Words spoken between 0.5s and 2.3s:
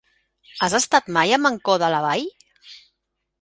Has estat mai a Mancor de la Vall?